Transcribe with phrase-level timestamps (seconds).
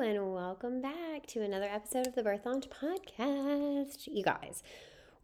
[0.00, 4.06] and welcome back to another episode of the Birth Lounge podcast.
[4.06, 4.62] You guys,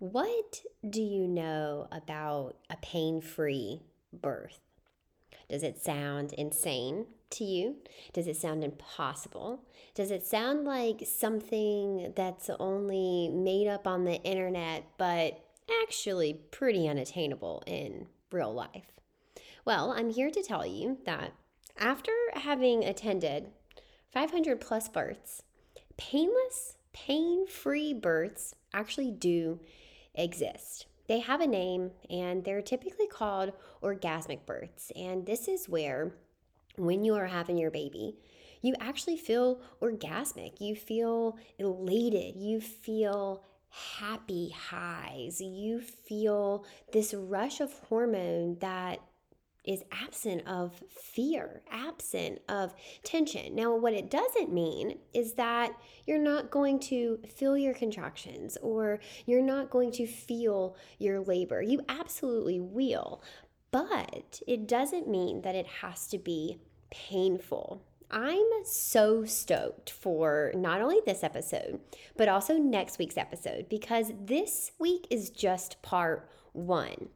[0.00, 4.58] what do you know about a pain free birth?
[5.48, 7.76] Does it sound insane to you?
[8.12, 9.62] Does it sound impossible?
[9.94, 15.38] Does it sound like something that's only made up on the internet but
[15.84, 18.90] actually pretty unattainable in real life?
[19.64, 21.32] Well, I'm here to tell you that
[21.78, 23.52] after having attended
[24.14, 25.42] 500 plus births,
[25.96, 29.58] painless, pain free births actually do
[30.14, 30.86] exist.
[31.08, 34.92] They have a name and they're typically called orgasmic births.
[34.94, 36.12] And this is where,
[36.76, 38.16] when you are having your baby,
[38.62, 40.60] you actually feel orgasmic.
[40.60, 42.36] You feel elated.
[42.36, 43.42] You feel
[43.98, 45.40] happy highs.
[45.40, 49.00] You feel this rush of hormone that
[49.64, 53.54] is absent of fear, absent of tension.
[53.54, 55.72] Now, what it doesn't mean is that
[56.06, 61.62] you're not going to feel your contractions or you're not going to feel your labor.
[61.62, 63.22] You absolutely will,
[63.70, 66.58] but it doesn't mean that it has to be
[66.90, 67.82] painful.
[68.10, 71.80] I'm so stoked for not only this episode,
[72.16, 77.08] but also next week's episode because this week is just part one.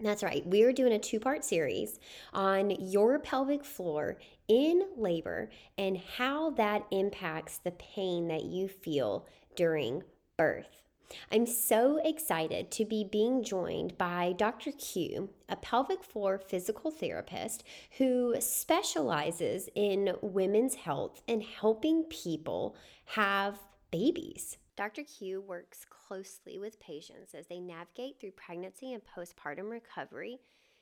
[0.00, 0.42] That's right.
[0.46, 1.98] We're doing a two part series
[2.32, 4.16] on your pelvic floor
[4.48, 10.02] in labor and how that impacts the pain that you feel during
[10.38, 10.82] birth.
[11.30, 14.72] I'm so excited to be being joined by Dr.
[14.72, 17.64] Q, a pelvic floor physical therapist
[17.98, 23.58] who specializes in women's health and helping people have
[23.90, 24.56] babies.
[24.80, 25.02] Dr.
[25.02, 30.38] Q works closely with patients as they navigate through pregnancy and postpartum recovery,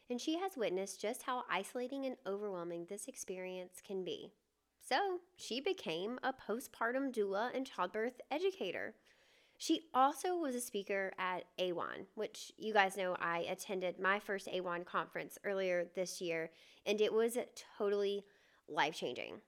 [0.09, 4.31] and she has witnessed just how isolating and overwhelming this experience can be.
[4.81, 8.95] So, she became a postpartum doula and childbirth educator.
[9.57, 14.47] She also was a speaker at AWHONN, which you guys know I attended my first
[14.47, 16.51] AWHONN conference earlier this year,
[16.87, 17.37] and it was
[17.77, 18.25] totally
[18.69, 19.41] life changing.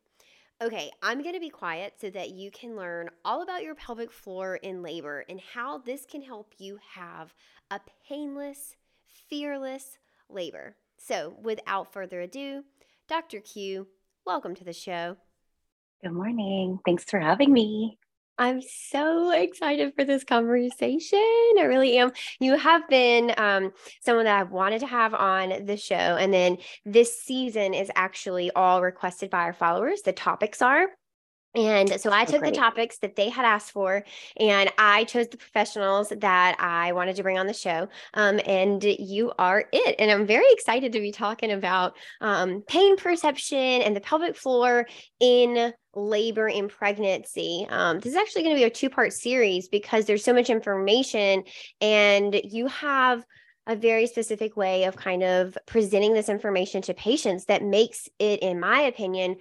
[0.63, 4.13] Okay, I'm going to be quiet so that you can learn all about your pelvic
[4.13, 7.33] floor in labor and how this can help you have
[7.71, 8.77] a painless,
[9.31, 9.97] fearless
[10.29, 10.77] labor.
[10.99, 12.65] So, without further ado,
[13.09, 13.41] Dr.
[13.41, 13.87] Q,
[14.27, 15.17] welcome to the show.
[16.03, 16.79] Good morning.
[16.85, 17.99] Thanks for having me.
[18.41, 21.19] I'm so excited for this conversation.
[21.59, 22.11] I really am.
[22.41, 23.71] You have been um,
[24.01, 25.95] someone that I've wanted to have on the show.
[25.95, 26.57] And then
[26.87, 30.01] this season is actually all requested by our followers.
[30.01, 30.89] The topics are
[31.55, 34.05] and so I took the topics that they had asked for,
[34.37, 37.89] and I chose the professionals that I wanted to bring on the show.
[38.15, 39.97] Um, and you are it.
[39.99, 44.87] And I'm very excited to be talking about um, pain perception and the pelvic floor
[45.19, 47.67] in labor and pregnancy.
[47.69, 50.51] Um, this is actually going to be a two part series because there's so much
[50.51, 51.45] information,
[51.81, 53.25] and you have
[53.67, 58.41] a very specific way of kind of presenting this information to patients that makes it,
[58.41, 59.37] in my opinion,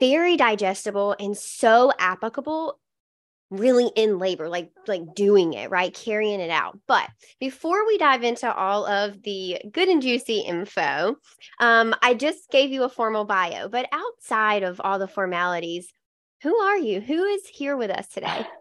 [0.00, 2.78] very digestible and so applicable
[3.50, 5.94] really in labor like like doing it right?
[5.94, 6.78] Carrying it out.
[6.86, 7.08] But
[7.40, 11.16] before we dive into all of the good and juicy info
[11.60, 15.92] um, i just gave you a formal bio but outside of all the formalities
[16.42, 17.00] who are you?
[17.00, 18.46] Who is here with us today?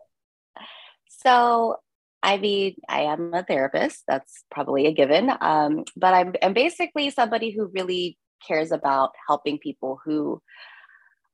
[1.19, 1.77] So
[2.21, 4.03] i mean i am a therapist.
[4.07, 5.31] That's probably a given.
[5.41, 8.17] Um, but I'm, I'm basically somebody who really
[8.47, 10.41] cares about helping people who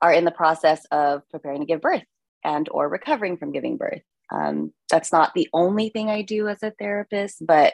[0.01, 2.03] are in the process of preparing to give birth
[2.44, 4.01] and or recovering from giving birth.
[4.31, 7.74] Um, that's not the only thing I do as a therapist, but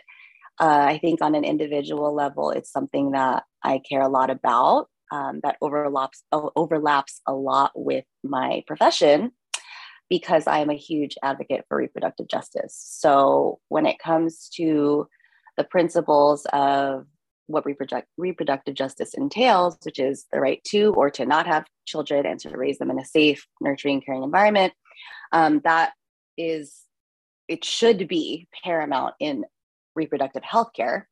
[0.60, 4.88] uh, I think on an individual level, it's something that I care a lot about.
[5.12, 9.32] Um, that overlaps overlaps a lot with my profession
[10.08, 12.76] because I am a huge advocate for reproductive justice.
[12.78, 15.08] So when it comes to
[15.58, 17.06] the principles of
[17.50, 22.26] what reproduct, reproductive justice entails, which is the right to or to not have children
[22.26, 24.72] and to raise them in a safe, nurturing, caring environment,
[25.32, 25.92] um, that
[26.38, 26.84] is,
[27.48, 29.46] it should be paramount in
[29.96, 31.10] reproductive health care.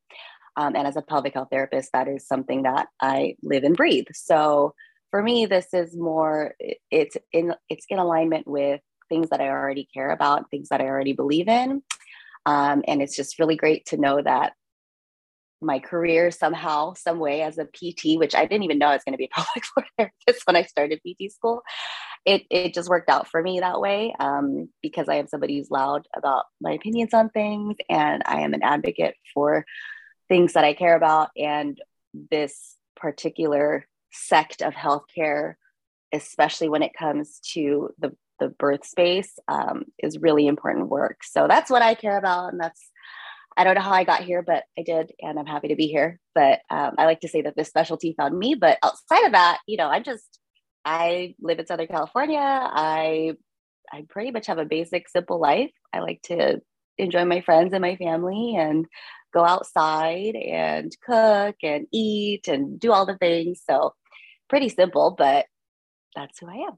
[0.55, 4.07] Um, and as a pelvic health therapist, that is something that I live and breathe.
[4.13, 4.73] So
[5.11, 6.53] for me, this is more,
[6.91, 10.85] it's in, it's in alignment with things that I already care about, things that I
[10.85, 11.81] already believe in.
[12.45, 14.53] Um, and it's just really great to know that
[15.61, 19.03] my career somehow, some way as a PT, which I didn't even know I was
[19.03, 19.63] going to be a pelvic
[19.97, 21.61] therapist when I started PT school.
[22.25, 25.71] It, it just worked out for me that way um, because I am somebody who's
[25.71, 29.65] loud about my opinions on things and I am an advocate for
[30.27, 31.29] things that I care about.
[31.37, 31.79] And
[32.31, 35.55] this particular sect of healthcare,
[36.13, 41.23] especially when it comes to the the birth space um, is really important work.
[41.23, 42.51] So that's what I care about.
[42.51, 42.89] And that's,
[43.57, 45.11] I don't know how I got here, but I did.
[45.19, 46.19] And I'm happy to be here.
[46.35, 48.55] But um, I like to say that this specialty found me.
[48.55, 50.39] But outside of that, you know, I'm just,
[50.85, 52.39] I live in Southern California.
[52.39, 53.33] I,
[53.91, 55.71] I pretty much have a basic, simple life.
[55.91, 56.61] I like to
[56.99, 58.85] enjoy my friends and my family and
[59.33, 63.61] go outside and cook and eat and do all the things.
[63.67, 63.93] So
[64.49, 65.47] pretty simple, but
[66.15, 66.77] that's who I am.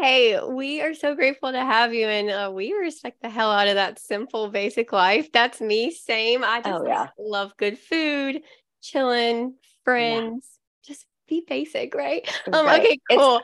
[0.00, 3.68] Hey, we are so grateful to have you, and uh, we respect the hell out
[3.68, 5.30] of that simple, basic life.
[5.30, 5.90] That's me.
[5.90, 6.42] Same.
[6.42, 7.08] I just oh, yeah.
[7.18, 8.40] love good food,
[8.80, 10.48] chilling, friends.
[10.84, 10.94] Yeah.
[10.94, 12.26] Just be basic, right?
[12.50, 12.80] Um, right.
[12.80, 13.42] Okay, cool.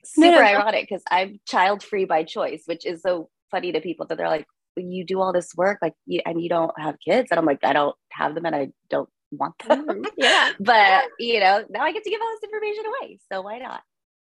[0.00, 3.70] It's super no, no, ironic because I'm child free by choice, which is so funny
[3.70, 6.76] to people that they're like, "You do all this work, like, you, and you don't
[6.76, 10.04] have kids," and I'm like, "I don't have them, and I don't want them." Mm-hmm.
[10.16, 13.58] Yeah, but you know, now I get to give all this information away, so why
[13.58, 13.82] not?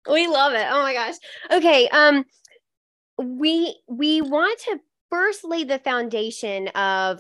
[0.09, 0.67] We love it.
[0.69, 1.15] Oh my gosh.
[1.51, 1.87] Okay.
[1.89, 2.25] Um,
[3.17, 4.79] we we want to
[5.09, 7.19] first lay the foundation of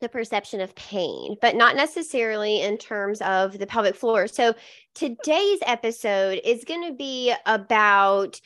[0.00, 4.26] the perception of pain, but not necessarily in terms of the pelvic floor.
[4.26, 4.54] So
[4.94, 8.40] today's episode is going to be about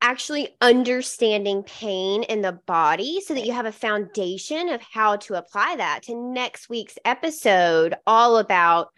[0.00, 5.34] actually understanding pain in the body so that you have a foundation of how to
[5.34, 8.90] apply that to next week's episode all about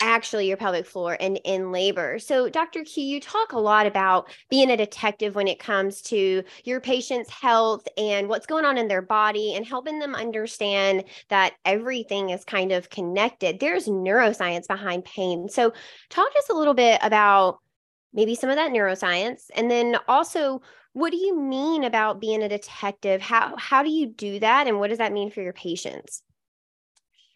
[0.00, 2.18] actually your pelvic floor and in labor.
[2.18, 2.84] So, Dr.
[2.84, 7.30] Q, you talk a lot about being a detective when it comes to your patient's
[7.30, 12.44] health and what's going on in their body and helping them understand that everything is
[12.44, 13.60] kind of connected.
[13.60, 15.48] There's neuroscience behind pain.
[15.48, 15.72] So,
[16.10, 17.58] talk to us a little bit about
[18.12, 20.62] maybe some of that neuroscience and then also
[20.94, 23.20] what do you mean about being a detective?
[23.20, 26.22] How how do you do that and what does that mean for your patients?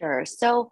[0.01, 0.25] Sure.
[0.25, 0.69] So,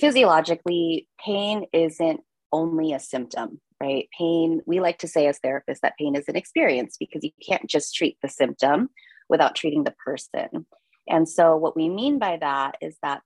[0.00, 2.20] physiologically, pain isn't
[2.52, 4.08] only a symptom, right?
[4.16, 7.68] Pain, we like to say as therapists that pain is an experience because you can't
[7.68, 8.90] just treat the symptom
[9.28, 10.66] without treating the person.
[11.08, 13.22] And so, what we mean by that is that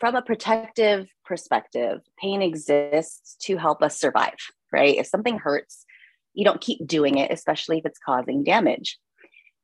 [0.00, 4.34] from a protective perspective, pain exists to help us survive,
[4.72, 4.96] right?
[4.96, 5.86] If something hurts,
[6.34, 8.98] you don't keep doing it, especially if it's causing damage.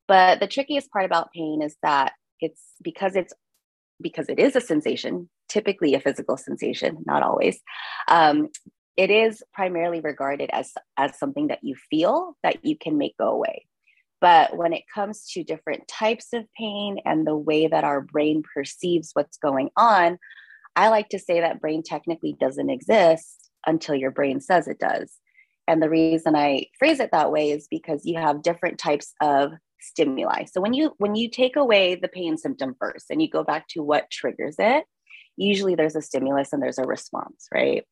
[0.07, 3.33] But the trickiest part about pain is that it's because it's
[4.01, 7.61] because it is a sensation, typically a physical sensation, not always.
[8.09, 8.49] Um,
[8.97, 13.29] it is primarily regarded as, as something that you feel that you can make go
[13.29, 13.67] away.
[14.21, 18.43] But when it comes to different types of pain and the way that our brain
[18.43, 20.19] perceives what's going on,
[20.75, 25.17] I like to say that brain technically doesn't exist until your brain says it does.
[25.69, 29.53] And the reason I phrase it that way is because you have different types of
[29.81, 30.45] stimuli.
[30.45, 33.69] So when you when you take away the pain symptom first and you go back
[33.69, 34.85] to what triggers it,
[35.39, 37.85] usually there's a stimulus and there's a response, right?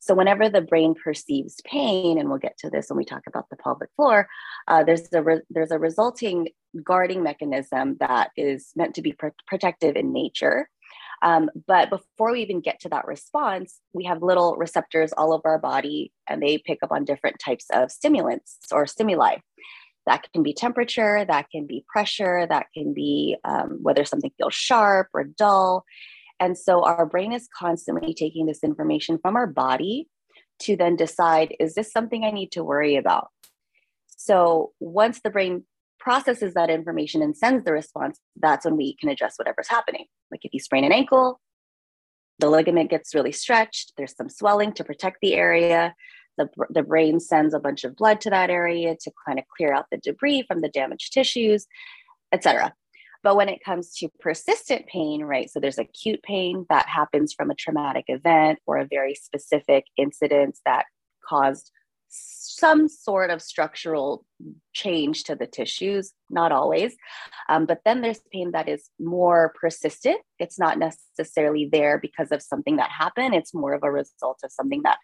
[0.00, 3.48] So whenever the brain perceives pain, and we'll get to this when we talk about
[3.48, 4.28] the pelvic floor,
[4.68, 6.48] uh, there's a re- there's a resulting
[6.82, 10.68] guarding mechanism that is meant to be pr- protective in nature.
[11.22, 15.48] Um, but before we even get to that response, we have little receptors all over
[15.48, 19.36] our body, and they pick up on different types of stimulants or stimuli.
[20.06, 24.52] That can be temperature, that can be pressure, that can be um, whether something feels
[24.52, 25.86] sharp or dull.
[26.40, 30.08] And so our brain is constantly taking this information from our body
[30.60, 33.28] to then decide is this something I need to worry about?
[34.06, 35.64] So once the brain
[35.98, 40.06] processes that information and sends the response, that's when we can adjust whatever's happening.
[40.30, 41.40] Like if you sprain an ankle,
[42.38, 43.92] the ligament gets really stretched.
[43.96, 45.94] There's some swelling to protect the area.
[46.36, 49.72] The, the brain sends a bunch of blood to that area to kind of clear
[49.72, 51.66] out the debris from the damaged tissues,
[52.32, 52.74] etc.
[53.24, 55.50] But when it comes to persistent pain, right?
[55.50, 60.58] So there's acute pain that happens from a traumatic event or a very specific incident
[60.66, 60.84] that
[61.26, 61.72] caused
[62.16, 64.24] some sort of structural
[64.72, 66.94] change to the tissues, not always.
[67.48, 70.20] Um, but then there's pain that is more persistent.
[70.38, 74.52] It's not necessarily there because of something that happened, it's more of a result of
[74.52, 74.98] something that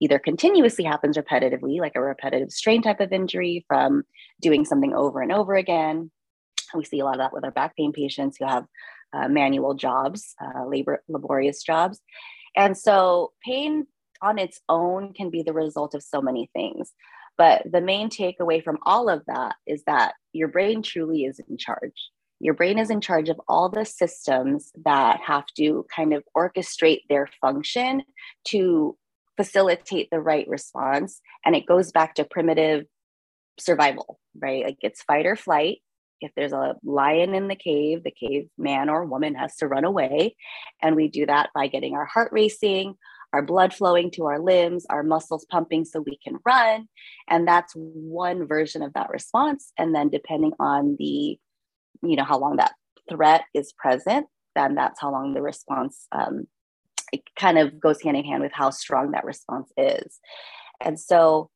[0.00, 4.02] either continuously happens repetitively, like a repetitive strain type of injury from
[4.40, 6.10] doing something over and over again.
[6.74, 8.66] We see a lot of that with our back pain patients who have
[9.12, 12.00] uh, manual jobs, uh, labor laborious jobs.
[12.56, 13.86] And so pain
[14.22, 16.92] on its own can be the result of so many things.
[17.38, 21.56] But the main takeaway from all of that is that your brain truly is in
[21.56, 22.10] charge.
[22.38, 27.00] Your brain is in charge of all the systems that have to kind of orchestrate
[27.08, 28.02] their function
[28.48, 28.96] to
[29.36, 31.20] facilitate the right response.
[31.44, 32.84] And it goes back to primitive
[33.58, 34.64] survival, right?
[34.64, 35.78] Like it's fight or flight.
[36.20, 39.84] If there's a lion in the cave, the cave man or woman has to run
[39.84, 40.36] away.
[40.82, 42.94] And we do that by getting our heart racing,
[43.32, 46.88] our blood flowing to our limbs, our muscles pumping so we can run.
[47.28, 49.72] And that's one version of that response.
[49.78, 51.38] And then depending on the,
[52.02, 52.72] you know, how long that
[53.08, 56.46] threat is present, then that's how long the response, um,
[57.12, 60.18] it kind of goes hand in hand with how strong that response is.
[60.80, 61.50] And so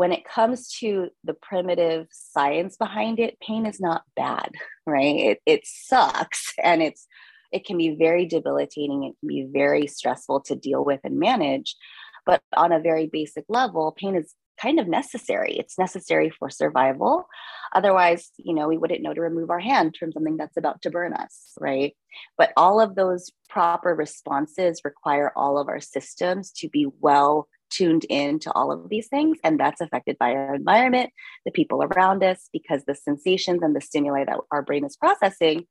[0.00, 4.50] when it comes to the primitive science behind it, pain is not bad,
[4.86, 5.14] right?
[5.14, 7.06] It, it sucks and it's
[7.52, 9.04] it can be very debilitating.
[9.04, 11.76] It can be very stressful to deal with and manage.
[12.24, 15.58] But on a very basic level, pain is kind of necessary.
[15.58, 17.26] It's necessary for survival.
[17.74, 20.90] Otherwise, you know, we wouldn't know to remove our hand from something that's about to
[20.90, 21.94] burn us, right?
[22.38, 28.04] But all of those proper responses require all of our systems to be well tuned
[28.08, 29.38] in to all of these things.
[29.44, 31.10] And that's affected by our environment,
[31.44, 35.66] the people around us, because the sensations and the stimuli that our brain is processing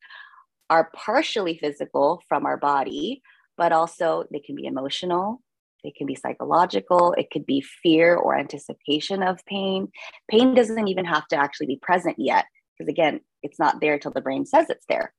[0.69, 3.21] are partially physical from our body,
[3.57, 5.41] but also they can be emotional,
[5.83, 9.89] they can be psychological, it could be fear or anticipation of pain.
[10.29, 12.45] Pain doesn't even have to actually be present yet,
[12.77, 15.13] because again, it's not there till the brain says it's there.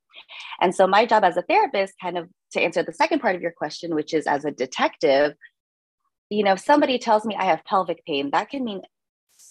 [0.59, 3.41] And so, my job as a therapist, kind of to answer the second part of
[3.41, 5.33] your question, which is as a detective,
[6.31, 8.81] you know, if somebody tells me I have pelvic pain, that can mean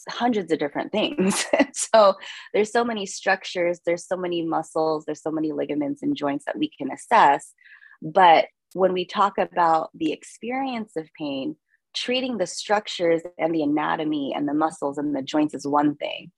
[0.08, 1.44] hundreds of different things.
[1.74, 2.14] so
[2.54, 6.58] there's so many structures, there's so many muscles, there's so many ligaments and joints that
[6.58, 7.52] we can assess.
[8.00, 11.56] But when we talk about the experience of pain,
[11.94, 16.32] treating the structures and the anatomy and the muscles and the joints is one thing,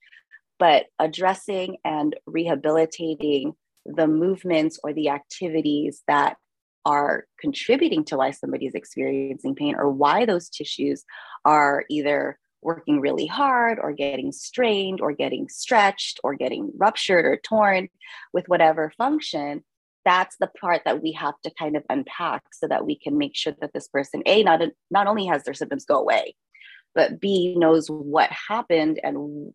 [0.59, 3.53] but addressing and rehabilitating
[3.85, 6.35] the movements or the activities that
[6.85, 11.03] are contributing to why somebody is experiencing pain or why those tissues
[11.45, 17.37] are either working really hard or getting strained or getting stretched or getting ruptured or
[17.37, 17.89] torn
[18.33, 19.63] with whatever function
[20.05, 23.35] that's the part that we have to kind of unpack so that we can make
[23.35, 26.35] sure that this person a not not only has their symptoms go away
[26.95, 29.51] but b knows what happened and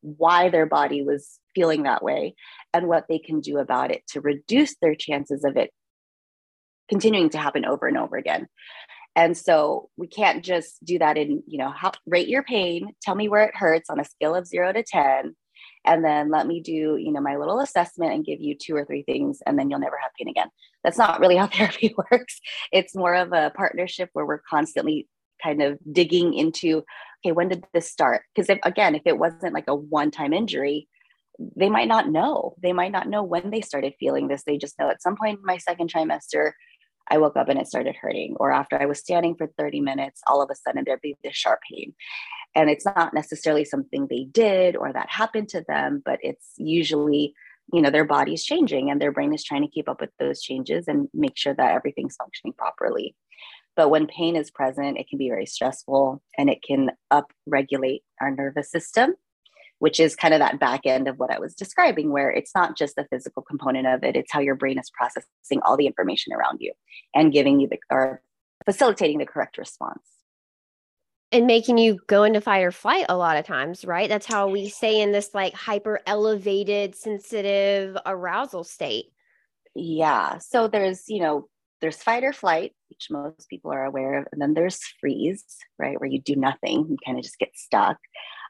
[0.00, 2.34] why their body was feeling that way
[2.74, 5.70] and what they can do about it to reduce their chances of it
[6.88, 8.46] continuing to happen over and over again
[9.14, 13.14] and so we can't just do that in, you know, how, rate your pain, tell
[13.14, 15.36] me where it hurts on a scale of zero to 10.
[15.84, 18.84] And then let me do, you know, my little assessment and give you two or
[18.84, 20.48] three things, and then you'll never have pain again.
[20.82, 22.40] That's not really how therapy works.
[22.72, 25.08] It's more of a partnership where we're constantly
[25.42, 26.84] kind of digging into,
[27.24, 28.22] okay, when did this start?
[28.34, 30.88] Because if again, if it wasn't like a one-time injury,
[31.56, 32.54] they might not know.
[32.62, 34.44] They might not know when they started feeling this.
[34.44, 36.52] They just know at some point in my second trimester,
[37.10, 38.36] I woke up and it started hurting.
[38.38, 41.36] Or after I was standing for 30 minutes, all of a sudden there'd be this
[41.36, 41.94] sharp pain.
[42.54, 47.34] And it's not necessarily something they did or that happened to them, but it's usually,
[47.72, 50.42] you know, their body's changing and their brain is trying to keep up with those
[50.42, 53.14] changes and make sure that everything's functioning properly.
[53.74, 58.30] But when pain is present, it can be very stressful and it can upregulate our
[58.30, 59.14] nervous system
[59.82, 62.76] which is kind of that back end of what I was describing, where it's not
[62.78, 66.32] just the physical component of it, it's how your brain is processing all the information
[66.32, 66.72] around you
[67.16, 68.22] and giving you the or
[68.64, 70.06] facilitating the correct response.
[71.32, 74.08] And making you go into fight or flight a lot of times, right?
[74.08, 79.06] That's how we stay in this like hyper elevated, sensitive arousal state.
[79.74, 80.38] Yeah.
[80.38, 81.48] So there's, you know,
[81.80, 84.28] there's fight or flight, which most people are aware of.
[84.30, 85.44] And then there's freeze,
[85.76, 86.00] right?
[86.00, 87.98] Where you do nothing, you kind of just get stuck.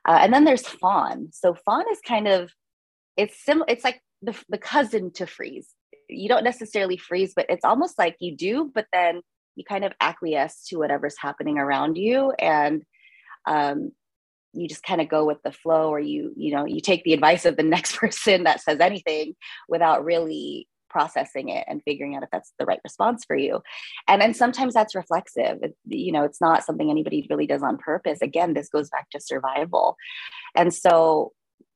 [0.07, 1.29] Uh, and then there's fawn.
[1.33, 2.51] So fawn is kind of
[3.17, 5.69] it's sim it's like the, the cousin to freeze.
[6.09, 9.23] you don't necessarily freeze, but it's almost like you do, but then
[9.57, 12.83] you kind of acquiesce to whatever's happening around you and
[13.47, 13.93] um,
[14.53, 17.15] you just kind of go with the flow or you you know you take the
[17.15, 19.35] advice of the next person that says anything
[19.69, 23.61] without really processing it and figuring out if that's the right response for you.
[24.07, 25.59] And then sometimes that's reflexive.
[25.63, 28.21] It, you know it's not something anybody really does on purpose.
[28.23, 29.97] Again this goes back to survival.
[30.55, 31.33] And so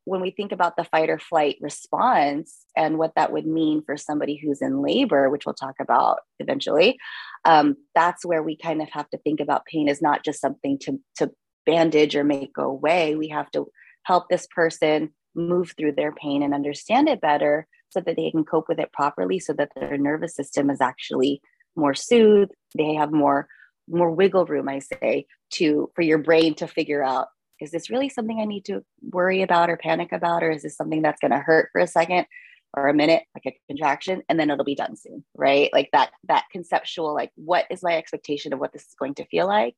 [0.06, 3.96] when we think about the fight or flight response and what that would mean for
[3.96, 6.96] somebody who's in labor, which we'll talk about eventually,
[7.44, 10.78] um, that's where we kind of have to think about pain as not just something
[10.78, 11.32] to, to
[11.66, 13.16] bandage or make go away.
[13.16, 13.66] We have to
[14.04, 18.44] help this person move through their pain and understand it better so that they can
[18.44, 21.40] cope with it properly so that their nervous system is actually
[21.74, 23.48] more soothed they have more
[23.88, 27.28] more wiggle room i say to for your brain to figure out
[27.60, 30.42] is this really something I need to worry about or panic about?
[30.42, 32.26] Or is this something that's going to hurt for a second
[32.74, 35.70] or a minute, like a contraction, and then it'll be done soon, right?
[35.72, 39.24] Like that, that conceptual, like what is my expectation of what this is going to
[39.26, 39.76] feel like?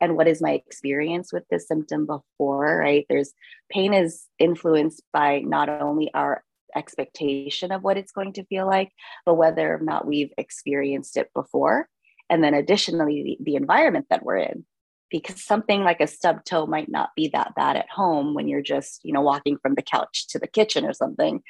[0.00, 3.04] And what is my experience with this symptom before, right?
[3.10, 3.34] There's
[3.70, 6.42] pain is influenced by not only our
[6.76, 8.92] expectation of what it's going to feel like,
[9.26, 11.88] but whether or not we've experienced it before.
[12.30, 14.64] And then additionally, the, the environment that we're in
[15.10, 18.62] because something like a stub toe might not be that bad at home when you're
[18.62, 21.42] just you know walking from the couch to the kitchen or something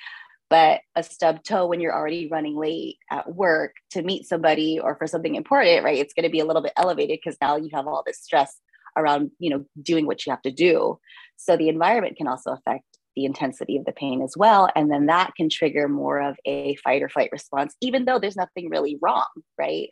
[0.50, 4.96] but a stub toe when you're already running late at work to meet somebody or
[4.96, 7.68] for something important right it's going to be a little bit elevated because now you
[7.72, 8.60] have all this stress
[8.96, 10.98] around you know doing what you have to do
[11.36, 15.06] so the environment can also affect the intensity of the pain as well and then
[15.06, 18.96] that can trigger more of a fight or flight response even though there's nothing really
[19.02, 19.26] wrong
[19.58, 19.88] right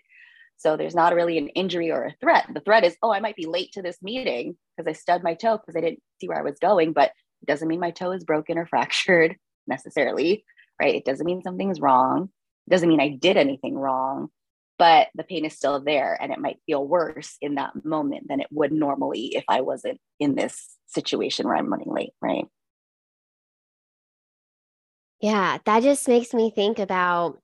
[0.58, 2.46] so there's not really an injury or a threat.
[2.52, 5.34] The threat is, oh, I might be late to this meeting because I stubbed my
[5.34, 8.12] toe because I didn't see where I was going, but it doesn't mean my toe
[8.12, 10.44] is broken or fractured necessarily,
[10.80, 10.94] right?
[10.94, 12.30] It doesn't mean something's wrong.
[12.66, 14.28] It doesn't mean I did anything wrong,
[14.78, 18.40] but the pain is still there and it might feel worse in that moment than
[18.40, 22.46] it would normally if I wasn't in this situation where I'm running late, right?
[25.20, 27.38] Yeah, that just makes me think about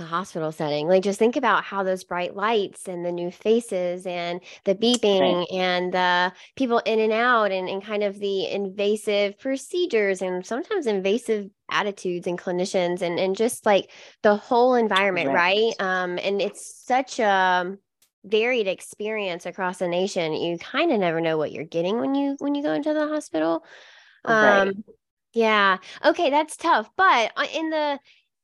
[0.00, 0.88] the hospital setting.
[0.88, 5.20] Like just think about how those bright lights and the new faces and the beeping
[5.20, 5.46] right.
[5.52, 10.86] and the people in and out and, and kind of the invasive procedures and sometimes
[10.86, 13.90] invasive attitudes and clinicians and, and just like
[14.22, 15.74] the whole environment, right?
[15.78, 15.80] right?
[15.80, 17.76] Um, and it's such a
[18.24, 20.32] varied experience across the nation.
[20.32, 23.06] You kind of never know what you're getting when you when you go into the
[23.08, 23.64] hospital.
[24.24, 24.76] Um right.
[25.32, 25.78] Yeah.
[26.04, 26.90] Okay, that's tough.
[26.96, 27.98] But uh, in the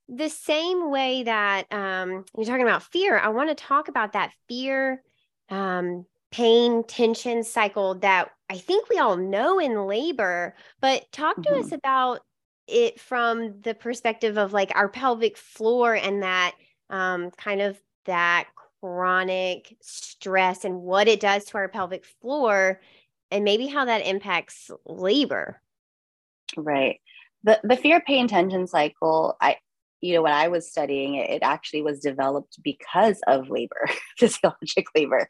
[0.08, 4.32] the same way that um, you're talking about fear, I want to talk about that
[4.48, 5.02] fear,
[5.50, 10.54] um, pain, tension cycle that I think we all know in labor.
[10.80, 11.60] But talk to mm-hmm.
[11.60, 12.20] us about
[12.68, 16.54] it from the perspective of like our pelvic floor and that
[16.90, 18.46] um, kind of that
[18.80, 22.80] chronic stress and what it does to our pelvic floor
[23.30, 25.60] and maybe how that impacts labor.
[26.56, 27.00] Right.
[27.44, 29.56] The, the fear pain tension cycle, I,
[30.00, 34.86] you know, when I was studying it, it actually was developed because of labor, physiologic
[34.94, 35.28] labor.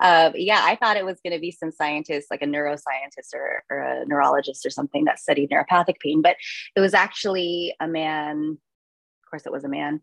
[0.00, 3.62] Uh, yeah, I thought it was going to be some scientist, like a neuroscientist or,
[3.70, 6.36] or, a neurologist or something that studied neuropathic pain, but
[6.74, 10.00] it was actually a man, of course, it was a man,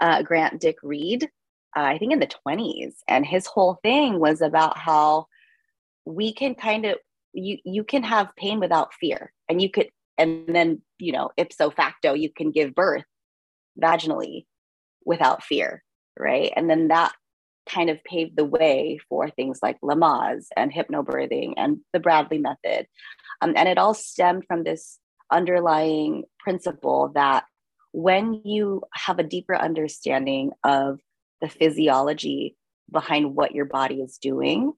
[0.00, 2.94] uh, Grant Dick-Read, uh, I think in the 20s.
[3.08, 5.26] And his whole thing was about how
[6.04, 6.98] we can kind of,
[7.32, 11.70] you, you can have pain without fear and you could, and then, you know, ipso
[11.70, 13.04] facto, you can give birth
[13.80, 14.46] vaginally
[15.04, 15.82] without fear,
[16.18, 16.52] right?
[16.54, 17.12] And then that
[17.68, 22.86] kind of paved the way for things like Lamaze and hypnobirthing and the Bradley method.
[23.40, 24.98] Um, and it all stemmed from this
[25.30, 27.44] underlying principle that
[27.92, 31.00] when you have a deeper understanding of
[31.40, 32.56] the physiology
[32.90, 34.72] behind what your body is doing,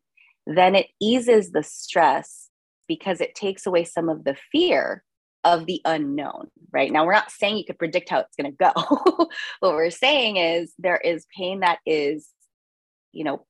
[0.47, 2.51] then it eases the stress
[2.87, 5.03] because it takes away some of the fear
[5.47, 6.91] of the unknown, right?
[6.93, 8.73] Now, we're not saying you could predict how it's going to go.
[9.61, 12.29] what we're saying is there is pain that is,
[13.13, 13.47] you know,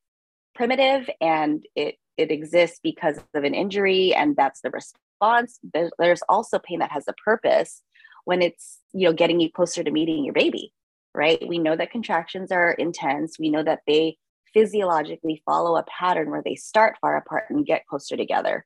[0.54, 5.58] primitive and it it exists because of an injury and that's the response.
[5.98, 7.82] There's also pain that has a purpose
[8.24, 10.72] when it's, you know, getting you closer to meeting your baby,
[11.14, 11.46] right?
[11.46, 13.38] We know that contractions are intense.
[13.38, 14.16] We know that they
[14.54, 18.64] physiologically follow a pattern where they start far apart and get closer together.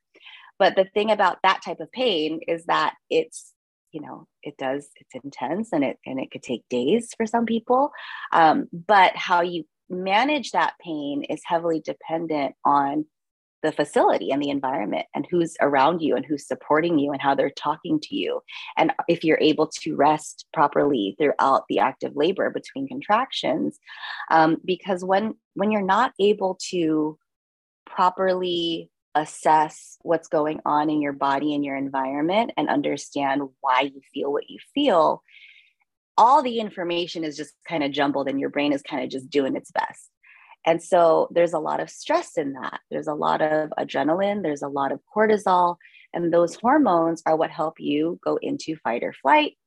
[0.61, 3.51] But the thing about that type of pain is that it's,
[3.91, 7.47] you know, it does, it's intense and it and it could take days for some
[7.47, 7.89] people.
[8.31, 13.05] Um, but how you manage that pain is heavily dependent on
[13.63, 17.33] the facility and the environment and who's around you and who's supporting you and how
[17.33, 18.41] they're talking to you
[18.77, 23.77] and if you're able to rest properly throughout the active labor between contractions
[24.31, 27.19] um, because when when you're not able to
[27.85, 34.01] properly assess what's going on in your body and your environment and understand why you
[34.13, 35.23] feel what you feel
[36.17, 39.29] all the information is just kind of jumbled and your brain is kind of just
[39.29, 40.11] doing its best
[40.65, 42.79] and so there's a lot of stress in that.
[42.89, 45.77] There's a lot of adrenaline, there's a lot of cortisol,
[46.13, 49.57] and those hormones are what help you go into fight or flight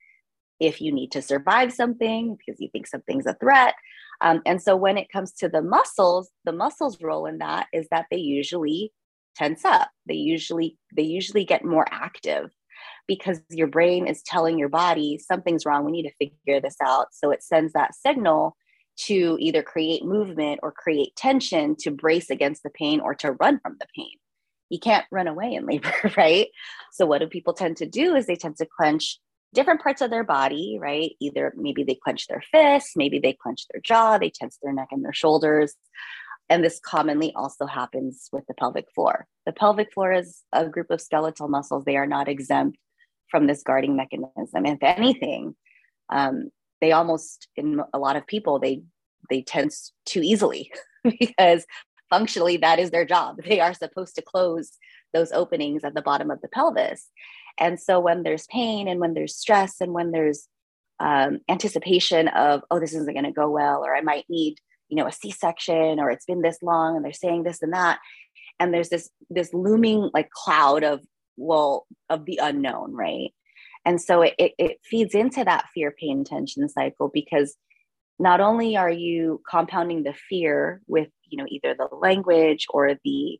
[0.60, 3.74] if you need to survive something because you think something's a threat.
[4.20, 7.88] Um, and so when it comes to the muscles, the muscles' role in that is
[7.90, 8.92] that they usually
[9.34, 9.90] tense up.
[10.06, 12.50] They usually they usually get more active
[13.06, 15.84] because your brain is telling your body something's wrong.
[15.84, 17.08] We need to figure this out.
[17.12, 18.56] So it sends that signal
[18.96, 23.58] to either create movement or create tension to brace against the pain or to run
[23.60, 24.12] from the pain.
[24.70, 26.48] You can't run away in labor, right?
[26.92, 29.18] So, what do people tend to do is they tend to clench
[29.52, 31.12] different parts of their body, right?
[31.20, 34.88] Either maybe they clench their fists, maybe they clench their jaw, they tense their neck
[34.90, 35.74] and their shoulders.
[36.50, 39.26] And this commonly also happens with the pelvic floor.
[39.46, 41.84] The pelvic floor is a group of skeletal muscles.
[41.84, 42.78] They are not exempt
[43.30, 44.66] from this guarding mechanism.
[44.66, 45.56] If anything,
[46.10, 46.50] um,
[46.84, 48.82] they almost in a lot of people they
[49.30, 50.70] they tense too easily
[51.18, 51.64] because
[52.10, 54.72] functionally that is their job they are supposed to close
[55.14, 57.08] those openings at the bottom of the pelvis
[57.58, 60.46] and so when there's pain and when there's stress and when there's
[61.00, 64.56] um, anticipation of oh this isn't going to go well or i might need
[64.88, 67.98] you know a c-section or it's been this long and they're saying this and that.
[68.60, 71.00] And there's this this looming like cloud of
[71.36, 73.30] well of the unknown right?
[73.86, 77.54] And so it, it, it feeds into that fear pain tension cycle because
[78.18, 83.38] not only are you compounding the fear with you know either the language or the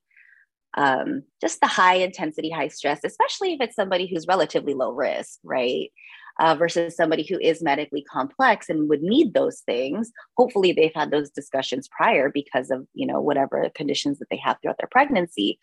[0.76, 5.38] um, just the high intensity high stress especially if it's somebody who's relatively low risk
[5.44, 5.92] right
[6.40, 11.10] uh, versus somebody who is medically complex and would need those things hopefully they've had
[11.10, 15.58] those discussions prior because of you know whatever conditions that they have throughout their pregnancy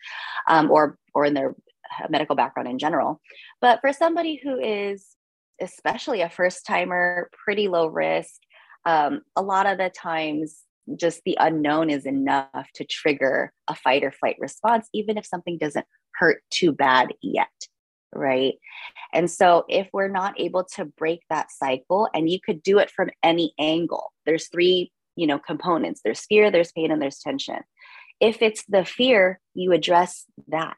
[0.48, 1.54] um, or or in their
[2.08, 3.20] medical background in general.
[3.60, 5.16] But for somebody who is
[5.60, 8.34] especially a first timer, pretty low risk,
[8.84, 10.60] um, a lot of the times
[10.96, 15.56] just the unknown is enough to trigger a fight or flight response, even if something
[15.58, 17.48] doesn't hurt too bad yet.
[18.14, 18.54] Right.
[19.12, 22.90] And so, if we're not able to break that cycle, and you could do it
[22.90, 27.60] from any angle, there's three, you know, components there's fear, there's pain, and there's tension.
[28.20, 30.76] If it's the fear, you address that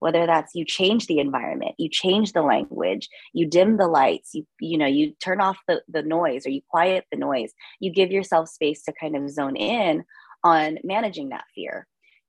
[0.00, 4.46] whether that's you change the environment you change the language you dim the lights you
[4.60, 8.10] you know you turn off the, the noise or you quiet the noise you give
[8.10, 10.04] yourself space to kind of zone in
[10.44, 11.86] on managing that fear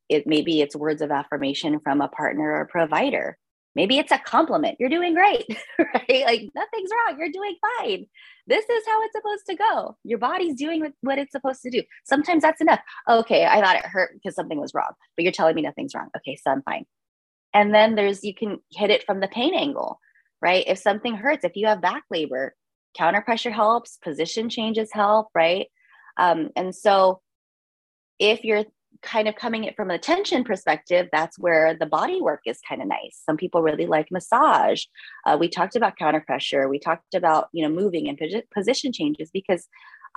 [0.07, 3.37] it maybe it's words of affirmation from a partner or provider
[3.75, 4.77] maybe it's a compliment.
[4.79, 5.45] You're doing great
[5.79, 6.23] right?
[6.25, 7.17] Like nothing's wrong.
[7.19, 8.05] You're doing fine.
[8.47, 9.97] This is how it's supposed to go.
[10.03, 11.83] Your body's doing what it's supposed to do.
[12.05, 12.79] Sometimes that's enough.
[13.07, 16.09] Okay i thought it hurt because something was wrong but you're telling me nothing's wrong.
[16.17, 16.85] Okay so i'm fine.
[17.53, 19.99] And then there's, you can hit it from the pain angle,
[20.41, 20.63] right?
[20.67, 22.55] If something hurts, if you have back labor,
[22.95, 25.67] counter pressure helps, position changes help, right?
[26.17, 27.21] Um, and so
[28.19, 28.65] if you're
[29.01, 32.81] kind of coming it from a tension perspective, that's where the body work is kind
[32.81, 33.21] of nice.
[33.25, 34.83] Some people really like massage.
[35.25, 36.67] Uh, we talked about counter pressure.
[36.67, 38.19] We talked about, you know, moving and
[38.53, 39.67] position changes because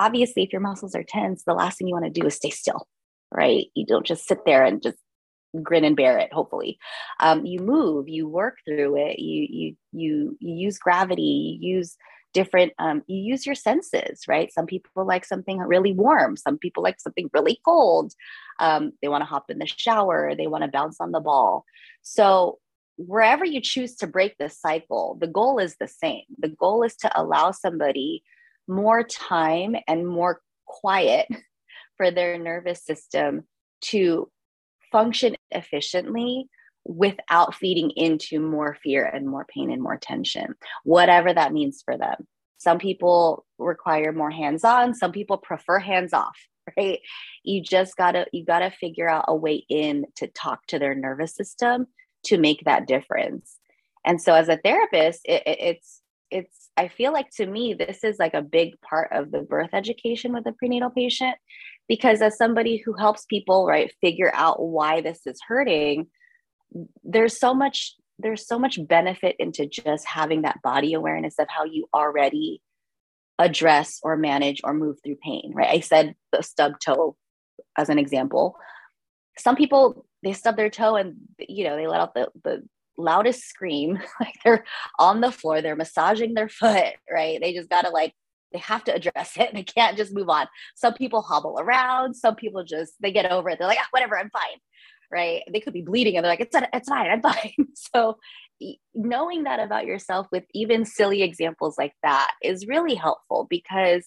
[0.00, 2.50] obviously if your muscles are tense, the last thing you want to do is stay
[2.50, 2.88] still,
[3.30, 3.66] right?
[3.74, 4.98] You don't just sit there and just
[5.62, 6.78] grin and bear it hopefully
[7.20, 11.96] um, you move you work through it you you you you use gravity you use
[12.32, 14.52] different um, you use your senses right?
[14.52, 16.36] Some people like something really warm.
[16.36, 18.12] Some people like something really cold.
[18.58, 20.34] Um, they want to hop in the shower.
[20.34, 21.64] They want to bounce on the ball.
[22.02, 22.58] So
[22.96, 26.24] wherever you choose to break this cycle the goal is the same.
[26.38, 28.22] The goal is to allow somebody
[28.68, 31.26] more time and more quiet
[31.96, 33.44] for their nervous system
[33.82, 34.30] to
[34.90, 36.48] function efficiently
[36.84, 41.96] without feeding into more fear and more pain and more tension, whatever that means for
[41.96, 42.26] them.
[42.58, 46.38] Some people require more hands on, some people prefer hands off,
[46.76, 47.00] right?
[47.42, 51.34] You just gotta, you gotta figure out a way in to talk to their nervous
[51.34, 51.86] system
[52.26, 53.58] to make that difference.
[54.04, 58.02] And so as a therapist, it, it, it's, it's, I feel like to me, this
[58.04, 61.36] is like a big part of the birth education with a prenatal patient
[61.88, 66.06] because as somebody who helps people right figure out why this is hurting
[67.04, 71.64] there's so much there's so much benefit into just having that body awareness of how
[71.64, 72.60] you already
[73.38, 75.70] address or manage or move through pain right?
[75.70, 77.16] I said the stub toe
[77.76, 78.56] as an example.
[79.38, 82.62] Some people they stub their toe and you know they let out the, the
[82.98, 84.64] loudest scream like they're
[84.98, 87.40] on the floor they're massaging their foot right?
[87.40, 88.14] They just gotta like
[88.52, 89.50] they have to address it.
[89.54, 90.46] They can't just move on.
[90.76, 92.14] Some people hobble around.
[92.14, 93.58] Some people just they get over it.
[93.58, 94.58] They're like ah, whatever i'm fine
[95.12, 95.42] right?
[95.52, 97.54] They could be bleeding and they're like it's, it's fine i'm fine.
[97.94, 98.18] So
[98.94, 104.06] knowing that about yourself with even silly examples like that is really helpful because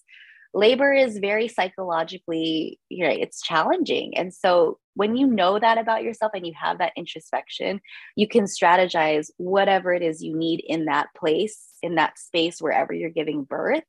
[0.53, 4.17] labor is very psychologically you know it's challenging.
[4.17, 7.81] And so when you know that about yourself and you have that introspection
[8.15, 12.93] you can strategize whatever it is you need in that place in that space wherever
[12.93, 13.83] you're giving birth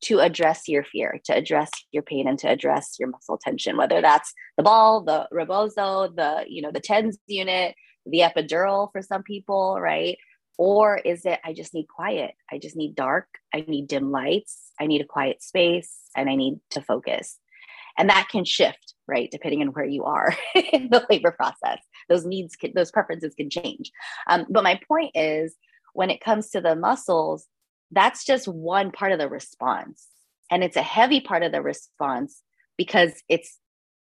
[0.00, 4.00] to address your fear to address your pain and to address your muscle tension whether
[4.00, 7.74] that's the ball the rebozo the you know the tens unit
[8.06, 10.18] the epidural for some people right
[10.58, 12.32] or is it, I just need quiet?
[12.50, 13.28] I just need dark.
[13.54, 14.72] I need dim lights.
[14.78, 17.38] I need a quiet space and I need to focus.
[17.96, 19.30] And that can shift, right?
[19.30, 20.36] Depending on where you are
[20.72, 21.78] in the labor process.
[22.08, 23.90] Those needs, can, those preferences can change.
[24.28, 25.54] Um, but my point is
[25.94, 27.46] when it comes to the muscles,
[27.90, 30.06] that's just one part of the response.
[30.50, 32.42] And it's a heavy part of the response
[32.76, 33.58] because it's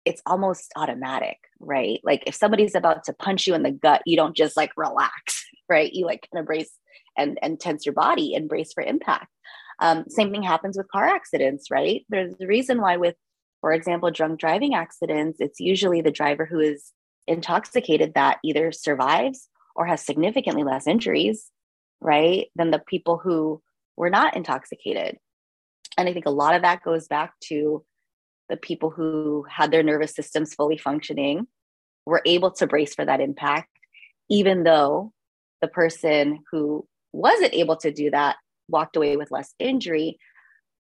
[0.03, 1.99] it's almost automatic, right?
[2.03, 5.45] Like if somebody's about to punch you in the gut, you don't just like relax
[5.71, 5.91] right?
[5.93, 6.77] You like kind of brace
[7.17, 9.27] and, and tense your body and brace for impact.
[9.79, 12.05] Um, same thing happens with car accidents, right?
[12.09, 13.15] There's a reason why, with,
[13.61, 16.91] for example, drunk driving accidents, it's usually the driver who is
[17.25, 21.49] intoxicated that either survives or has significantly less injuries,
[22.01, 23.61] right, than the people who
[23.97, 25.17] were not intoxicated.
[25.97, 27.83] And I think a lot of that goes back to
[28.49, 31.47] the people who had their nervous systems fully functioning,
[32.05, 33.69] were able to brace for that impact,
[34.29, 35.13] even though
[35.61, 38.35] the person who wasn't able to do that
[38.67, 40.17] walked away with less injury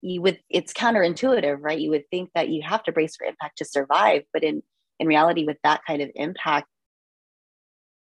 [0.01, 3.57] you would it's counterintuitive right you would think that you have to brace for impact
[3.57, 4.61] to survive but in
[4.99, 6.67] in reality with that kind of impact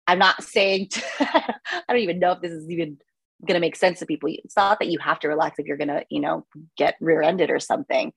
[0.08, 2.98] i'm not saying to, i don't even know if this is even
[3.45, 4.30] going to make sense to people.
[4.32, 6.45] It's not that you have to relax if you're going to you know
[6.78, 8.13] get rear-ended or something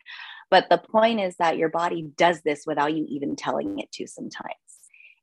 [0.51, 4.07] but the point is that your body does this without you even telling it to
[4.07, 4.55] sometimes.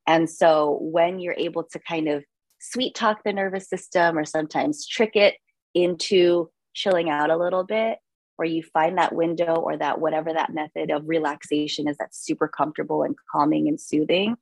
[0.07, 2.23] And so when you're able to kind of
[2.59, 5.35] sweet talk the nervous system or sometimes trick it
[5.73, 7.97] into chilling out a little bit
[8.37, 12.47] or you find that window or that whatever that method of relaxation is that's super
[12.47, 14.35] comfortable and calming and soothing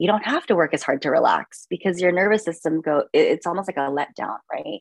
[0.00, 3.46] you don't have to work as hard to relax because your nervous system go it's
[3.46, 4.80] almost like a letdown right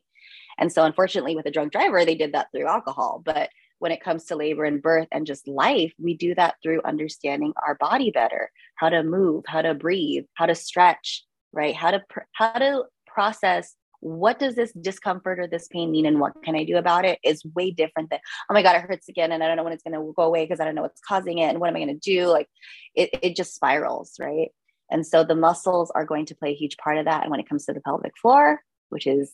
[0.58, 4.03] and so unfortunately with a drunk driver they did that through alcohol but when it
[4.03, 8.12] comes to labor and birth and just life we do that through understanding our body
[8.12, 11.75] better how to move how to breathe how to stretch right?
[11.75, 16.21] How to pr- how to process what does this discomfort or this pain mean and
[16.21, 19.10] what can I do about it is way different than, oh my God, it hurts
[19.10, 19.34] again.
[19.34, 21.01] And I don't know when it's going to go away because I don't know what's
[21.05, 21.49] causing it.
[21.49, 22.27] And what am I going to do?
[22.27, 22.47] Like
[22.95, 24.51] it, it just spirals, right?
[24.91, 27.23] And so the muscles are going to play a huge part of that.
[27.23, 29.34] And when it comes to the pelvic floor, which is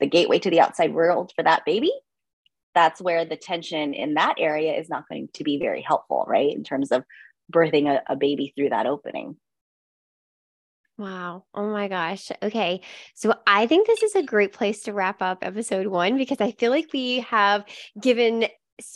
[0.00, 1.92] the gateway to the outside world for that baby,
[2.74, 6.54] that's where the tension in that area is not going to be very helpful, right?
[6.54, 7.04] In terms of
[7.52, 9.36] birthing a, a baby through that opening.
[10.96, 11.44] Wow.
[11.54, 12.30] Oh my gosh.
[12.42, 12.80] Okay.
[13.14, 16.50] So I think this is a great place to wrap up episode one because I
[16.52, 17.64] feel like we have
[18.00, 18.46] given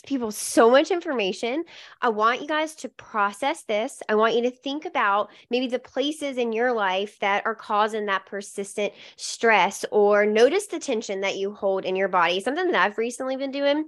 [0.05, 1.63] people so much information.
[2.01, 4.01] I want you guys to process this.
[4.07, 8.05] I want you to think about maybe the places in your life that are causing
[8.05, 12.39] that persistent stress or notice the tension that you hold in your body.
[12.39, 13.85] Something that I've recently been doing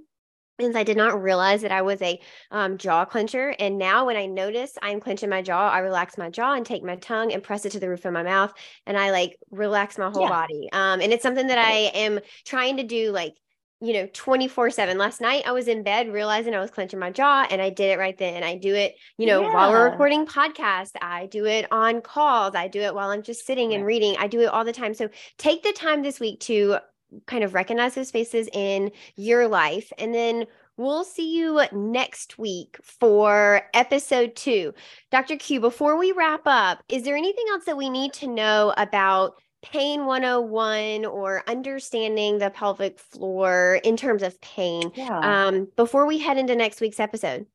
[0.58, 2.18] is I did not realize that I was a
[2.50, 3.54] um, jaw clencher.
[3.58, 6.82] And now when I notice I'm clenching my jaw, I relax my jaw and take
[6.82, 8.52] my tongue and press it to the roof of my mouth.
[8.86, 10.28] And I like relax my whole yeah.
[10.28, 10.68] body.
[10.72, 13.34] Um, and it's something that I am trying to do like,
[13.80, 14.98] you know, 24 seven.
[14.98, 17.90] Last night I was in bed realizing I was clenching my jaw and I did
[17.90, 18.42] it right then.
[18.42, 19.54] I do it, you know, yeah.
[19.54, 22.54] while we're recording podcast, I do it on calls.
[22.54, 24.16] I do it while I'm just sitting and reading.
[24.18, 24.94] I do it all the time.
[24.94, 26.78] So take the time this week to
[27.26, 29.92] kind of recognize those spaces in your life.
[29.98, 34.74] And then we'll see you next week for episode two.
[35.10, 35.36] Dr.
[35.36, 39.34] Q, before we wrap up, is there anything else that we need to know about?
[39.72, 45.46] Pain 101 or understanding the pelvic floor in terms of pain yeah.
[45.46, 47.46] um, before we head into next week's episode?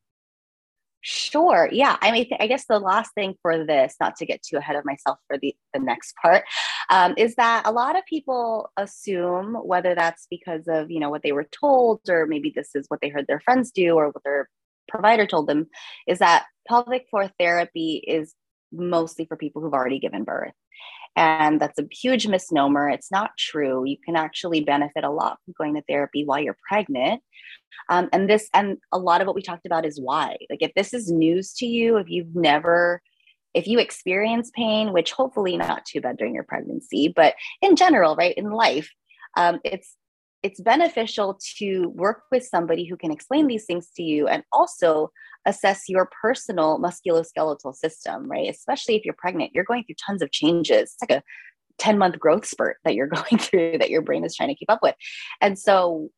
[1.02, 1.68] Sure.
[1.72, 1.98] Yeah.
[2.02, 4.86] I mean, I guess the last thing for this, not to get too ahead of
[4.86, 6.44] myself for the, the next part,
[6.90, 11.24] um, is that a lot of people assume, whether that's because of, you know, what
[11.24, 14.24] they were told, or maybe this is what they heard their friends do, or what
[14.24, 14.48] their
[14.88, 15.68] provider told them,
[16.08, 18.36] is that pelvic floor therapy is
[18.72, 20.54] mostly for people who've already given birth.
[21.16, 22.90] And that's a huge misnomer.
[22.90, 23.84] It's not true.
[23.86, 27.22] You can actually benefit a lot from going to therapy while you're pregnant.
[27.90, 30.38] Um, and this, and a lot of what we talked about is why.
[30.50, 33.02] Like, if this is news to you, if you've never
[33.54, 38.16] if you experience pain, which hopefully not too bad during your pregnancy, but in general,
[38.16, 38.90] right, in life,
[39.38, 39.96] um, it's
[40.44, 45.12] it's beneficial to work with somebody who can explain these things to you and also
[45.46, 48.50] assess your personal musculoskeletal system, right?
[48.50, 50.94] Especially if you're pregnant, you're going through tons of changes.
[50.94, 51.24] It's like a
[51.78, 54.70] 10 month growth spurt that you're going through that your brain is trying to keep
[54.70, 54.96] up with.
[55.42, 56.10] And so,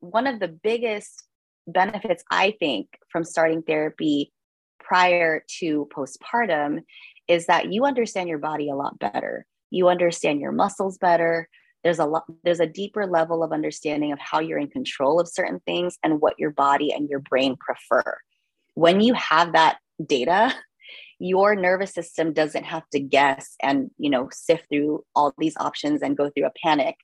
[0.00, 1.22] one of the biggest
[1.68, 4.32] benefits I think from starting therapy
[4.80, 6.80] prior to postpartum
[7.28, 9.46] is that you understand your body a lot better.
[9.70, 11.48] You understand your muscles better.
[11.84, 15.28] There's a lot there's a deeper level of understanding of how you're in control of
[15.28, 18.18] certain things and what your body and your brain prefer.
[18.74, 20.54] When you have that data,
[21.18, 26.02] your nervous system doesn't have to guess and you know sift through all these options
[26.02, 26.96] and go through a panic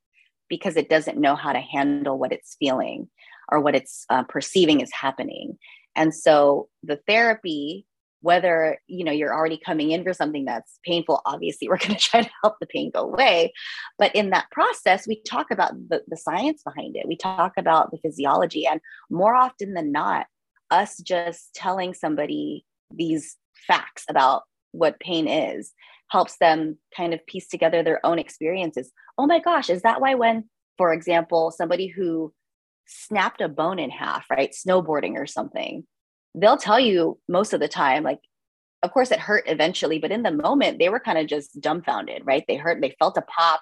[0.49, 3.09] because it doesn't know how to handle what it's feeling
[3.51, 5.59] or what it's uh, perceiving is happening
[5.97, 7.87] and so the therapy
[8.25, 12.01] whether you know you're already coming in for something that's painful obviously we're going to
[12.01, 13.53] try to help the pain go away
[13.99, 17.91] but in that process we talk about the, the science behind it we talk about
[17.91, 20.27] the physiology and more often than not
[20.71, 25.73] us just telling somebody these facts about what pain is
[26.09, 28.93] helps them kind of piece together their own experiences.
[29.19, 30.45] Oh my gosh, is that why when,
[30.77, 32.33] for example, somebody who
[32.87, 35.87] snapped a bone in half, right, snowboarding or something,
[36.35, 38.21] they'll tell you most of the time, like,
[38.83, 42.23] of course it hurt eventually, but in the moment they were kind of just dumbfounded,
[42.25, 42.45] right?
[42.47, 43.61] They hurt, they felt a pop.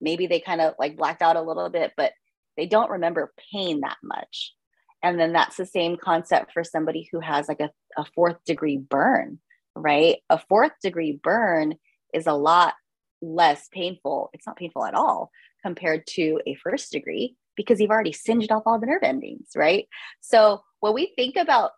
[0.00, 2.12] Maybe they kind of like blacked out a little bit, but
[2.56, 4.54] they don't remember pain that much.
[5.02, 8.76] And then that's the same concept for somebody who has like a, a fourth degree
[8.76, 9.38] burn
[9.76, 10.16] right?
[10.30, 11.74] A fourth degree burn
[12.12, 12.74] is a lot
[13.22, 14.30] less painful.
[14.32, 15.30] It's not painful at all
[15.62, 19.86] compared to a first degree because you've already singed off all the nerve endings, right?
[20.20, 21.72] So when we think about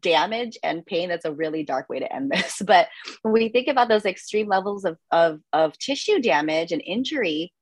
[0.00, 2.62] damage and pain, that's a really dark way to end this.
[2.66, 2.88] But
[3.22, 7.52] when we think about those extreme levels of, of, of tissue damage and injury,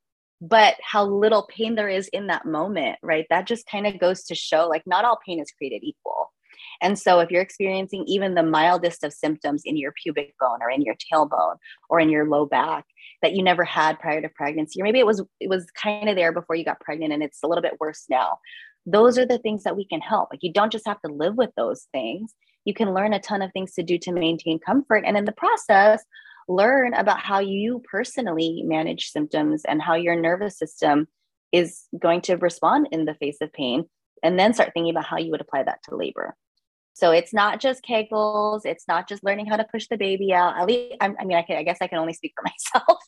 [0.40, 3.26] but how little pain there is in that moment, right?
[3.31, 6.33] That just kind of goes to show like not all pain is created equal.
[6.81, 10.70] And so, if you're experiencing even the mildest of symptoms in your pubic bone or
[10.70, 11.57] in your tailbone
[11.88, 12.85] or in your low back
[13.22, 16.16] that you never had prior to pregnancy, or maybe it was it was kind of
[16.16, 18.38] there before you got pregnant and it's a little bit worse now.
[18.90, 20.31] Those are the things that we can help.
[20.31, 22.35] Like you don't just have to live with those things.
[22.64, 25.33] You can learn a ton of things to do to maintain comfort, and in the
[25.33, 26.03] process,
[26.48, 31.07] learn about how you personally manage symptoms and how your nervous system
[31.53, 33.85] is going to respond in the face of pain
[34.22, 36.35] and then start thinking about how you would apply that to labor
[36.98, 38.62] so it's not just kegels.
[38.64, 40.59] It's not just learning how to push the baby out.
[40.59, 42.42] At least, I, mean, I, can, I guess I can only speak for
[42.74, 42.98] myself,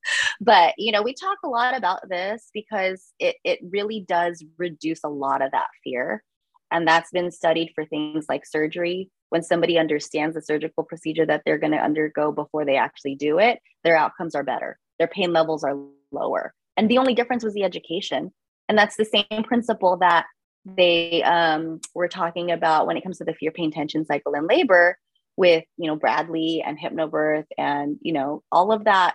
[0.40, 5.00] but you know, we talk a lot about this because it it really does reduce
[5.05, 6.24] a lot of that fear,
[6.70, 9.11] and that's been studied for things like surgery.
[9.29, 13.38] When somebody understands the surgical procedure that they're going to undergo before they actually do
[13.38, 14.79] it, their outcomes are better.
[14.98, 15.76] Their pain levels are
[16.11, 18.33] lower, and the only difference was the education.
[18.68, 20.26] And that's the same principle that
[20.64, 24.46] they um, were talking about when it comes to the fear pain tension cycle in
[24.46, 24.96] labor
[25.37, 29.14] with you know bradley and hypnobirth and you know all of that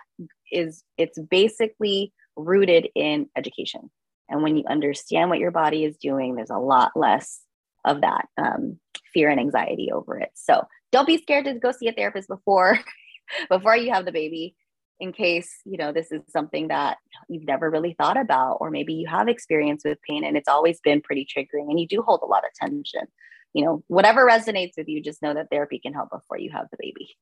[0.50, 3.90] is it's basically rooted in education.
[4.28, 7.40] And when you understand what your body is doing there's a lot less
[7.84, 8.78] of that um,
[9.14, 10.30] fear and anxiety over it.
[10.34, 12.78] So don't be scared to go see a therapist before
[13.48, 14.54] before you have the baby
[14.98, 16.96] in case you know this is something that
[17.28, 20.80] you've never really thought about or maybe you have experience with pain and it's always
[20.80, 23.02] been pretty triggering and you do hold a lot of tension.
[23.52, 26.66] You know whatever resonates with you just know that therapy can help before you have
[26.70, 27.16] the baby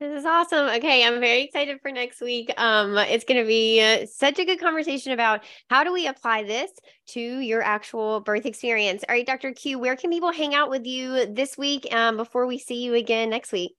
[0.00, 0.68] this is awesome.
[0.76, 2.52] Okay, I'm very excited for next week.
[2.56, 6.44] Um, it's going to be uh, such a good conversation about how do we apply
[6.44, 6.70] this
[7.08, 9.04] to your actual birth experience.
[9.08, 9.52] All right, Dr.
[9.52, 12.94] Q, where can people hang out with you this week um, before we see you
[12.94, 13.72] again next week?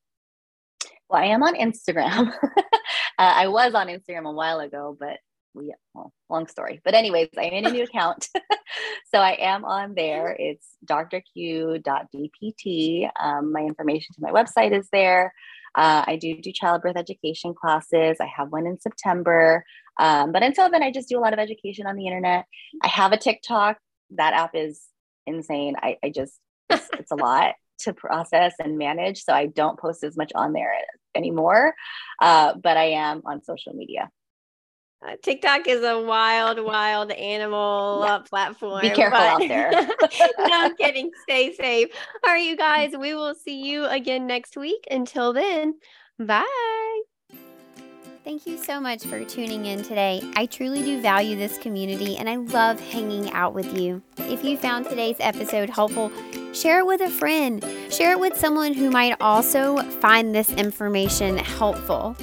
[1.10, 2.34] Well, I am on Instagram.
[2.58, 2.62] uh,
[3.18, 5.20] I was on Instagram a while ago, but
[5.54, 6.82] we, well, long story.
[6.84, 8.28] But, anyways, I'm in a new account.
[9.14, 10.36] so I am on there.
[10.40, 11.80] It's drq.dpt.
[13.20, 15.34] Um, my information to my website is there.
[15.76, 18.18] Uh, I do do childbirth education classes.
[18.20, 19.64] I have one in September.
[20.00, 22.46] Um, but until then, I just do a lot of education on the internet.
[22.84, 23.78] I have a TikTok.
[24.12, 24.82] That app is
[25.28, 25.76] insane.
[25.82, 26.34] I, I just,
[26.70, 29.24] it's, it's a lot to process and manage.
[29.24, 30.74] So I don't post as much on there
[31.16, 31.74] anymore,
[32.22, 34.10] uh, but I am on social media.
[35.02, 38.16] Uh, TikTok is a wild, wild animal yeah.
[38.16, 38.82] uh, platform.
[38.82, 39.72] Be careful out there.
[39.72, 39.88] no,
[40.40, 41.10] I'm kidding.
[41.24, 41.90] Stay safe.
[42.26, 44.86] All right, you guys, we will see you again next week.
[44.92, 45.76] Until then,
[46.20, 47.02] bye.
[48.26, 50.22] Thank you so much for tuning in today.
[50.36, 54.04] I truly do value this community and I love hanging out with you.
[54.18, 56.12] If you found today's episode helpful,
[56.54, 57.66] share it with a friend.
[57.90, 62.18] Share it with someone who might also find this information helpful.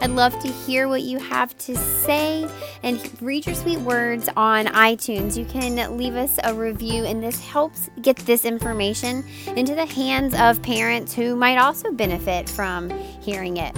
[0.00, 2.48] I'd love to hear what you have to say
[2.82, 5.36] and read your sweet words on iTunes.
[5.36, 9.24] You can leave us a review, and this helps get this information
[9.56, 12.90] into the hands of parents who might also benefit from
[13.20, 13.74] hearing it.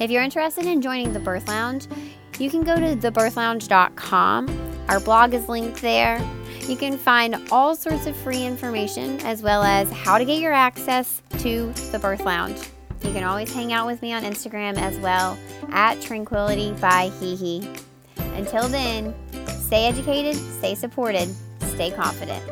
[0.00, 1.86] If you're interested in joining the Birth Lounge,
[2.38, 4.84] you can go to thebirthlounge.com.
[4.88, 6.20] Our blog is linked there.
[6.68, 10.52] You can find all sorts of free information as well as how to get your
[10.52, 12.58] access to the Birth Lounge.
[13.04, 15.38] You can always hang out with me on Instagram as well
[15.70, 17.68] at Tranquility by Hee
[18.16, 19.14] Until then,
[19.60, 21.28] stay educated, stay supported,
[21.60, 22.42] stay confident.